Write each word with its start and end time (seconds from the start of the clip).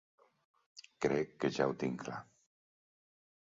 Crec 1.05 1.35
que 1.45 1.51
ja 1.59 1.67
ho 1.73 1.77
tinc 1.85 2.01
clar. 2.07 2.17